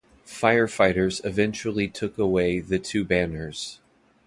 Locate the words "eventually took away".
1.23-2.59